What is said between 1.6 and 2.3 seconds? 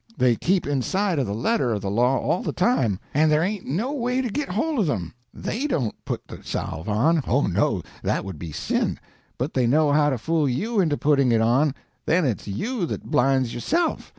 of the law